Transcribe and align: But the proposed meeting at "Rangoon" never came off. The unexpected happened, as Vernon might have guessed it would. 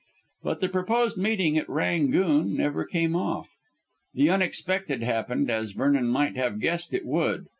But 0.41 0.61
the 0.61 0.67
proposed 0.69 1.15
meeting 1.17 1.59
at 1.59 1.69
"Rangoon" 1.69 2.55
never 2.57 2.85
came 2.85 3.15
off. 3.15 3.49
The 4.15 4.31
unexpected 4.31 5.03
happened, 5.03 5.51
as 5.51 5.73
Vernon 5.73 6.07
might 6.07 6.35
have 6.37 6.59
guessed 6.59 6.95
it 6.95 7.05
would. 7.05 7.45